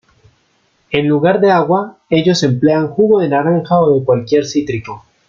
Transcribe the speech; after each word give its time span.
En 0.89 1.07
lugar 1.07 1.41
de 1.41 1.51
agua, 1.51 1.99
ellos 2.09 2.41
emplean 2.41 2.87
jugo 2.87 3.19
de 3.19 3.29
naranja 3.29 3.79
o 3.79 3.93
de 3.93 4.03
cualquier 4.03 4.47
cítrico. 4.47 5.05